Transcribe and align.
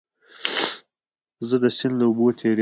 زه 1.47 1.55
د 1.63 1.65
سیند 1.77 1.95
له 1.99 2.05
اوبو 2.07 2.27
تېرېږم. 2.39 2.59